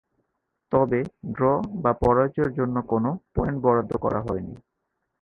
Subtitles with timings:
[0.71, 0.99] তবে
[1.31, 1.43] ড্র
[1.83, 3.05] বা পরাজয়ের জন্য কোন
[3.35, 4.55] পয়েন্ট বরাদ্দ করা হয়নি।